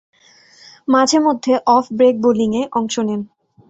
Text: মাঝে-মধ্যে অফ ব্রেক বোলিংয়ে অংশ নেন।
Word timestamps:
মাঝে-মধ্যে 0.87 1.53
অফ 1.67 1.85
ব্রেক 1.93 2.15
বোলিংয়ে 2.21 2.61
অংশ 2.71 2.95
নেন। 2.99 3.21